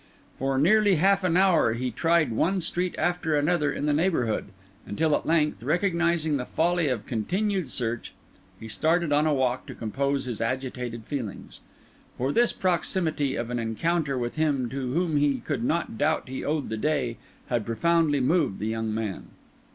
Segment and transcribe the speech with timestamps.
[0.39, 4.45] For nearly half an hour he tried one street after another in the neighbourhood,
[4.83, 8.11] until at length, recognising the folly of continued search,
[8.59, 11.61] he started on a walk to compose his agitated feelings;
[12.17, 16.43] for this proximity of an encounter with him to whom he could not doubt he
[16.43, 17.17] owed the day
[17.49, 19.27] had profoundly moved the young man.